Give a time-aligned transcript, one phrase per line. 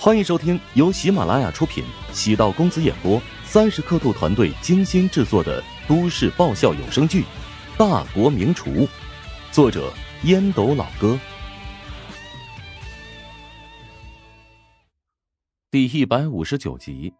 [0.00, 7.22] 欢迎收听由喜马拉雅出品、喜道公子演播、三十刻度团队精心制作的都市爆笑有声剧
[7.76, 8.70] 《大国名厨》，
[9.50, 9.92] 作者
[10.22, 11.18] 烟斗老哥，
[15.68, 17.12] 第一百五十九集。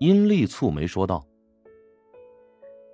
[0.00, 1.24] 殷丽蹙眉说道：“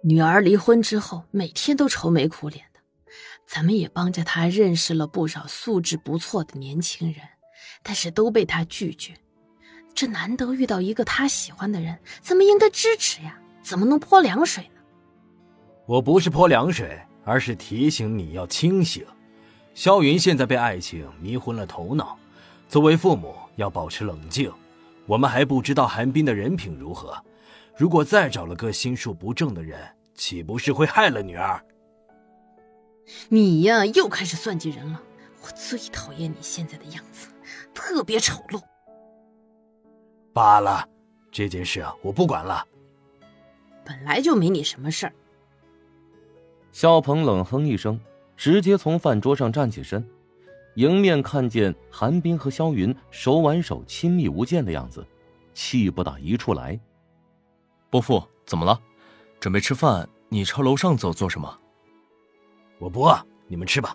[0.05, 2.81] 女儿离婚之后，每天都愁眉苦脸的，
[3.49, 7.23] 咱们也帮着她认识了不少素质不错的年轻人。”
[7.83, 9.15] 但是都被他拒绝，
[9.95, 14.81] 这难得遇到一个他喜欢的人，咱们应该支持呀，怎么能泼凉水呢？
[15.87, 19.05] 我不是泼凉水，而是提醒你要清醒。
[19.75, 22.19] 萧云现在被爱情迷昏了头脑，
[22.69, 24.53] 作为父母要保持冷静。
[25.07, 27.21] 我们还不知道韩冰的人品如何，
[27.77, 29.81] 如果再找了个心术不正的人，
[30.15, 31.61] 岂不是会害了女儿？
[33.29, 35.03] 你呀，又开始算计人了。
[35.43, 37.27] 我最讨厌你现在的样子。
[37.83, 38.63] 特别丑陋。
[40.33, 40.89] 罢了，
[41.33, 42.65] 这件事我不管了。
[43.85, 45.13] 本来就没你什么事儿。
[46.71, 48.01] 肖鹏冷哼一声，
[48.37, 50.09] 直接从饭桌上站起身，
[50.77, 55.05] 迎面看见韩冰和肖云手挽手、亲密无间的样子，
[55.53, 56.79] 气不打一处来。
[57.91, 58.81] 伯父，怎么了？
[59.41, 60.09] 准备吃饭？
[60.29, 61.59] 你朝楼上走做什么？
[62.79, 63.95] 我不饿，你们吃吧。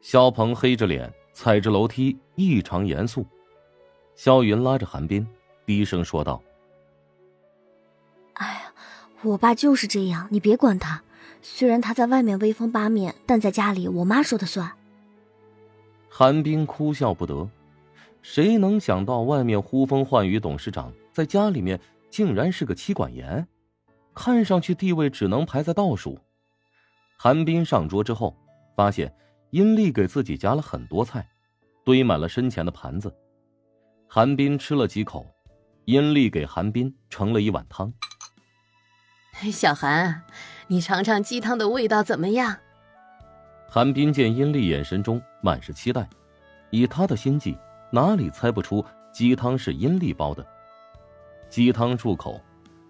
[0.00, 1.10] 肖鹏黑着脸。
[1.32, 3.24] 踩着楼梯，异常严肃。
[4.14, 5.26] 萧云拉着韩冰，
[5.64, 6.42] 低声说道
[8.34, 8.74] ：“哎呀，
[9.22, 11.02] 我爸就是这样，你别管他。
[11.40, 14.70] 虽然他在外面威风八面，但在家里我妈说的算。”
[16.10, 17.48] 韩冰哭笑不得，
[18.20, 23.46] 谁能想到外面呼风唤雨董事长，在家里面竟然是个妻管严，
[24.14, 26.18] 看上去地位只能排在倒数。
[27.16, 28.36] 韩冰上桌之后，
[28.76, 29.10] 发现。
[29.50, 31.28] 阴丽给自己夹了很多菜，
[31.84, 33.12] 堆满了身前的盘子。
[34.08, 35.26] 韩冰吃了几口，
[35.84, 37.92] 殷丽给韩冰盛了一碗汤。
[39.50, 40.22] 小韩，
[40.68, 42.56] 你尝尝鸡汤的味道怎么样？
[43.68, 46.08] 韩冰见殷丽眼神中满是期待，
[46.70, 47.56] 以他的心计，
[47.90, 50.46] 哪里猜不出鸡汤是殷丽煲的？
[51.48, 52.40] 鸡汤入口，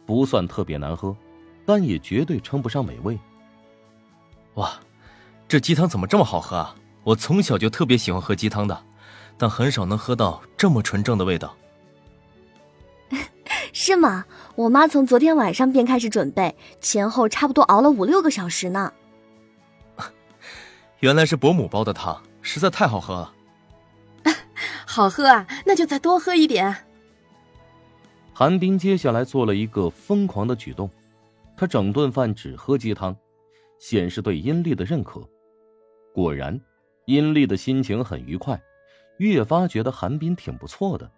[0.04, 1.16] 不算特别难喝，
[1.64, 3.18] 但也绝对称不上美味。
[4.54, 4.78] 哇！
[5.50, 6.76] 这鸡汤怎么这么好喝啊！
[7.02, 8.84] 我从小就特别喜欢喝鸡汤的，
[9.36, 11.56] 但很少能喝到这么纯正的味道。
[13.72, 14.24] 是吗？
[14.54, 18.92] 我妈从昨天晚上便开始准备，前后差不多熬了五六个小时呢。
[21.00, 23.34] 原来是伯母煲的汤，实在太好喝了。
[24.86, 25.44] 好喝啊！
[25.66, 26.72] 那就再多喝一点。
[28.32, 30.88] 韩冰接下来做了一个疯狂的举动，
[31.56, 33.16] 他整顿饭只喝鸡汤，
[33.80, 35.20] 显示对阴历的认可。
[36.12, 36.60] 果然，
[37.06, 38.60] 阴丽的心情很愉快，
[39.18, 41.10] 越发觉得韩冰挺不错的。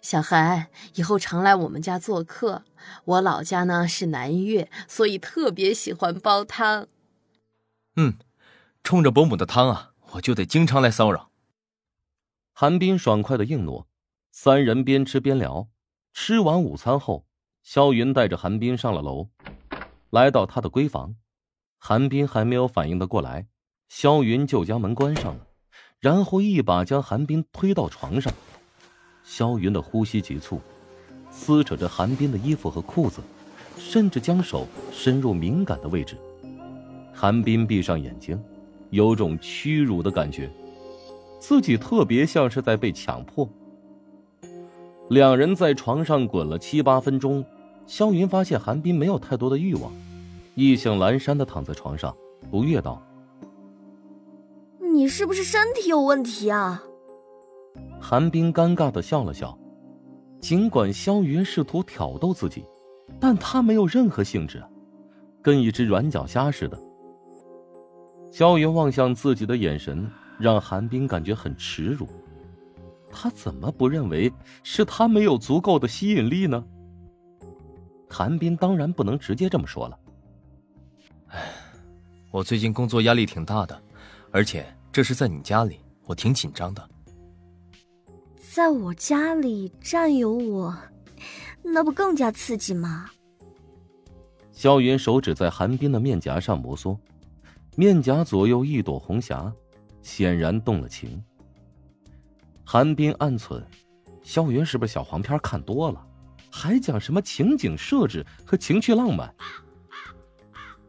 [0.00, 2.64] 小韩，以后常来我们家做客。
[3.04, 6.88] 我老家呢是南岳，所以特别喜欢煲汤。
[7.96, 8.18] 嗯，
[8.82, 11.30] 冲着伯母的汤啊，我就得经常来骚扰。
[12.52, 13.88] 韩冰爽快的应诺，
[14.30, 15.68] 三人边吃边聊。
[16.12, 17.26] 吃完午餐后，
[17.62, 19.28] 萧云带着韩冰上了楼，
[20.10, 21.14] 来到他的闺房。
[21.78, 23.46] 韩冰还没有反应的过来，
[23.88, 25.46] 萧云就将门关上了，
[26.00, 28.32] 然后一把将韩冰推到床上。
[29.22, 30.60] 萧云的呼吸急促，
[31.30, 33.22] 撕扯着韩冰的衣服和裤子，
[33.78, 36.16] 甚至将手伸入敏感的位置。
[37.14, 38.42] 韩冰闭上眼睛，
[38.90, 40.50] 有种屈辱的感觉，
[41.38, 43.48] 自己特别像是在被强迫。
[45.08, 47.44] 两人在床上滚了七八分钟，
[47.86, 49.92] 萧云发现韩冰没有太多的欲望。
[50.58, 52.12] 意兴阑珊的躺在床上，
[52.50, 53.00] 不悦道
[54.92, 56.82] ：“你是不是身体有问题啊？”
[58.02, 59.56] 韩冰尴尬的笑了笑，
[60.40, 62.64] 尽管萧云试图挑逗自己，
[63.20, 64.60] 但他没有任何兴致，
[65.40, 66.76] 跟一只软脚虾似的。
[68.28, 70.10] 萧云望向自己的眼神，
[70.40, 72.04] 让韩冰感觉很耻辱。
[73.12, 74.32] 他怎么不认为
[74.64, 76.64] 是他没有足够的吸引力呢？
[78.10, 79.96] 韩冰当然不能直接这么说了。
[81.28, 81.52] 唉，
[82.30, 83.80] 我最近工作压力挺大的，
[84.30, 86.88] 而且这是在你家里，我挺紧张的。
[88.50, 90.76] 在我家里占有我，
[91.62, 93.08] 那不更加刺激吗？
[94.52, 96.98] 萧云手指在韩冰的面颊上摩挲，
[97.76, 99.52] 面颊左右一朵红霞，
[100.02, 101.22] 显然动了情。
[102.64, 103.62] 韩冰暗忖：
[104.22, 106.04] 萧云是不是小黄片看多了，
[106.50, 109.32] 还讲什么情景设置和情趣浪漫？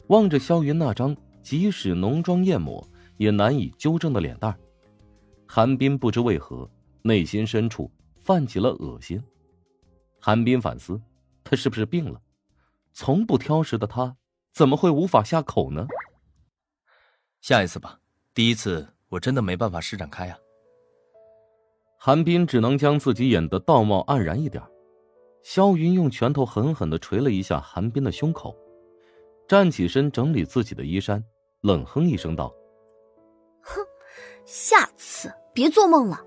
[0.10, 4.58] 望着萧云那张即使浓妆艳抹也难以纠正的脸蛋
[5.48, 6.70] 韩冰不知为何，
[7.02, 9.24] 内心深处泛起了恶心。
[10.20, 11.02] 韩冰反思，
[11.44, 12.22] 他是不是病了？
[12.94, 14.16] 从不挑食的他，
[14.52, 15.88] 怎么会无法下口呢？
[17.42, 18.00] 下一次吧，
[18.34, 20.38] 第一次我真的没办法施展开呀。
[21.98, 24.64] 韩冰只能将自己演得道貌岸然一点。
[25.44, 28.56] 萧云用拳头狠狠的捶了一下韩冰的胸口，
[29.50, 31.24] 站起身整理自己的衣衫，
[31.62, 32.54] 冷哼一声道
[33.66, 33.82] ：“哼，
[34.46, 36.24] 下次别做梦了。”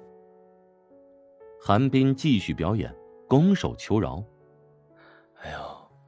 [1.62, 2.92] 韩冰继续表演，
[3.28, 4.20] 拱手求饶
[5.40, 5.58] ：“哎呦，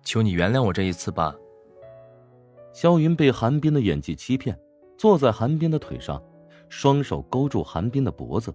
[0.03, 1.33] 求你原谅我这一次吧。”
[2.75, 4.59] 萧云被韩冰的演技欺骗，
[4.99, 6.21] 坐在韩冰的腿上，
[6.69, 8.53] 双手勾住韩冰的脖子。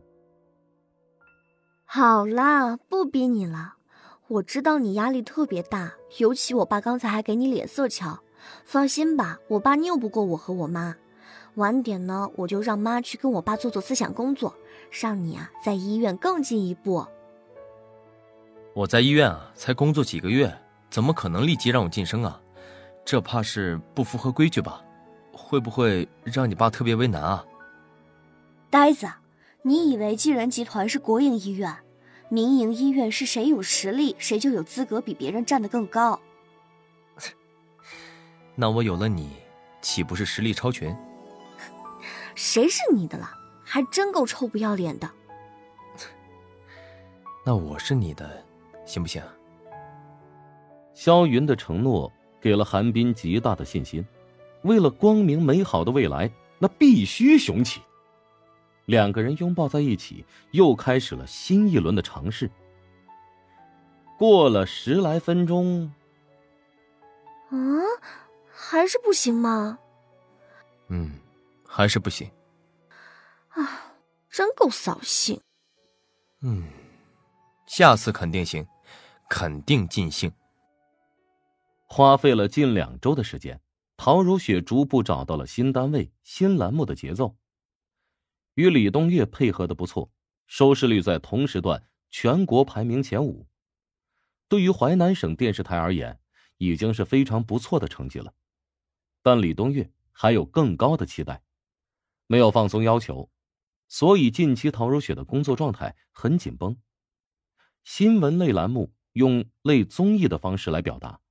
[1.85, 3.75] 好啦，不逼你了。
[4.27, 8.21] 我知道你压力特别大，尤其我爸刚才还给你脸色瞧。
[8.65, 10.95] 放心吧，我爸拗不过我和我妈。
[11.55, 14.55] 晚点呢，我就让妈去跟我爸做做思想工作，
[14.91, 17.05] 让你啊在医院更进一步。
[18.73, 20.55] 我在医院啊才工作几个月，
[20.89, 22.39] 怎么可能立即让我晋升啊？
[23.03, 24.81] 这怕是不符合规矩吧？
[25.33, 27.45] 会不会让你爸特别为难啊？
[28.69, 29.07] 呆子，
[29.63, 31.75] 你以为济仁集团是国营医院？
[32.29, 36.19] 民营医院是谁有实力，谁就有资格比别人站得更高。
[38.59, 39.37] 那我有了你，
[39.79, 40.93] 岂不是实力超群？
[42.35, 43.31] 谁是你的了？
[43.63, 45.09] 还真够臭不要脸的。
[47.45, 48.43] 那我是你的，
[48.85, 49.23] 行不行？
[50.93, 52.11] 萧云的承诺
[52.41, 54.05] 给了韩冰极大的信心。
[54.63, 57.79] 为了光明美好的未来，那必须雄起。
[58.87, 62.51] 两个人拥抱在一起，又开始了新一轮的尝试。
[64.17, 65.93] 过了十来分钟，
[67.51, 67.55] 啊，
[68.61, 69.79] 还是不行吗？
[70.89, 71.17] 嗯，
[71.65, 72.29] 还是不行。
[73.47, 73.95] 啊，
[74.29, 75.39] 真够扫兴。
[76.41, 76.67] 嗯，
[77.65, 78.67] 下次肯定行，
[79.29, 80.29] 肯定尽兴。
[81.85, 83.59] 花费了近两周的时间，
[83.95, 87.37] 陶如雪逐步找到了新单位、新栏目的节奏。
[88.55, 90.11] 与李东岳配合的不错，
[90.47, 93.47] 收视率在同时段全国排名前五，
[94.49, 96.19] 对于淮南省电视台而言，
[96.57, 98.33] 已经是非常不错的成绩了。
[99.21, 101.41] 但李东岳还有更高的期待，
[102.27, 103.29] 没有放松要求，
[103.87, 106.77] 所以近期陶如雪的工作状态很紧绷。
[107.83, 111.21] 新闻类栏目用类综艺的方式来表达，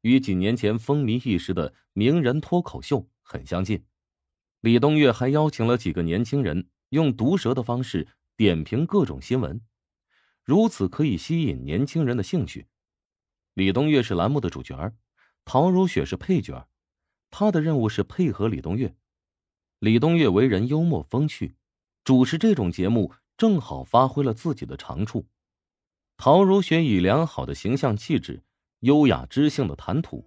[0.00, 3.84] 与几年前风靡一时的名人脱口秀很相近。
[4.60, 9.60] 李东岳还邀请了几个年轻人，用毒舌的方式点评各种新闻，
[10.42, 12.66] 如此可以吸引年轻人的兴趣。
[13.54, 14.92] 李东岳是栏目的主角，
[15.44, 16.68] 陶如雪是配角，
[17.30, 18.94] 他的任务是配合李东岳。
[19.78, 21.54] 李东岳为人幽默风趣，
[22.04, 25.24] 主持这种节目正好发挥了自己的长处。
[26.18, 28.42] 陶如雪以良好的形象气质、
[28.80, 30.22] 优雅知性的谈吐，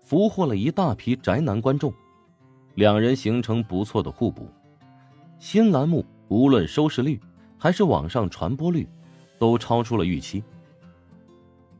[0.00, 1.92] 俘获了一大批宅男观众。
[2.76, 4.48] 两人形成不错的互补，
[5.38, 7.20] 新栏目无论收视率
[7.58, 8.88] 还是网上传播率，
[9.38, 10.42] 都超出了预期。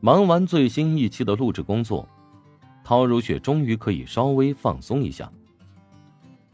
[0.01, 2.07] 忙完最新一期的录制工作，
[2.85, 5.29] 陶如雪终于可以稍微放松一下。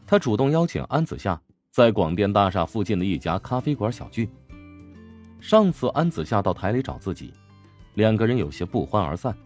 [0.06, 1.38] 她主动邀请安子夏
[1.70, 4.30] 在广电大厦附近的一家咖啡馆小聚。
[5.40, 7.34] 上次安子夏到台里找自己，
[7.94, 9.36] 两个人有些不欢而散。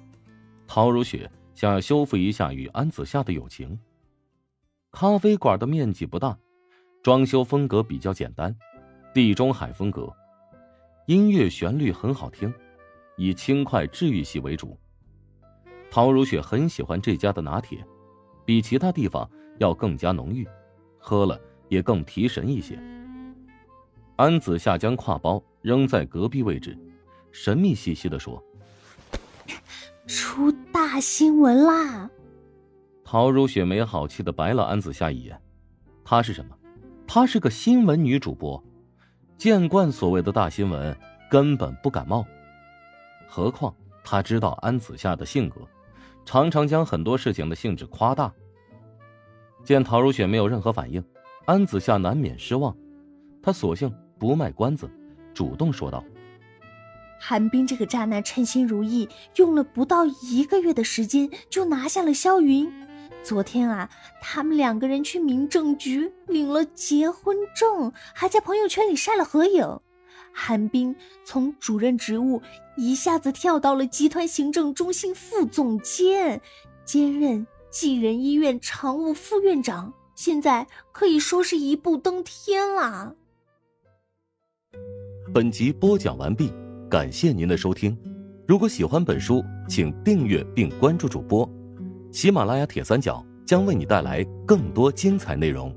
[0.64, 3.76] 陶如雪想要修复一下与安子夏的友情。
[4.92, 6.38] 咖啡馆的面积不大，
[7.02, 8.56] 装修风格比较简单，
[9.12, 10.08] 地中海风格，
[11.06, 12.54] 音乐旋律很好听，
[13.16, 14.78] 以轻快治愈系为主。
[15.90, 17.84] 陶如雪很喜欢这家的拿铁，
[18.44, 19.28] 比其他地方
[19.58, 20.46] 要更加浓郁，
[20.98, 22.78] 喝了也更提神一些。
[24.16, 26.78] 安子夏将挎包扔在隔壁位置，
[27.32, 28.42] 神秘兮兮的说
[30.06, 32.10] ：“出大新闻啦！”
[33.04, 35.40] 陶如雪没好气的白了安子夏一眼，
[36.04, 36.56] 她是什么？
[37.06, 38.62] 她是个新闻女主播，
[39.36, 40.96] 见惯所谓的大新闻，
[41.30, 42.26] 根本不感冒。
[43.28, 45.60] 何况她知道安子夏的性格，
[46.26, 48.30] 常常将很多事情的性质夸大。
[49.64, 51.02] 见陶如雪没有任何反应，
[51.46, 52.76] 安子夏难免失望，
[53.40, 54.90] 她索性不卖关子，
[55.32, 56.04] 主动说道
[57.20, 62.70] ：“韩冰这个渣男称心如意，用了不到一个月的时间就拿下了萧云。”
[63.22, 63.88] 昨天啊，
[64.20, 69.80] 他们两个人去民政局领了结婚证，还在朋友圈里晒了合影。
[70.32, 72.42] 韩冰从主任职务
[72.76, 76.40] 一下子跳到了集团行政中心副总监，
[76.84, 83.14] 兼任济仁医院常务副院长，现在可以说是一步登天啦。
[85.32, 86.52] 本集播讲完毕，
[86.90, 87.96] 感谢您的收听。
[88.46, 91.48] 如果喜欢本书，请订阅并关注主播。
[92.12, 95.74] 喜马拉雅铁三角将为你带来更多精彩内容。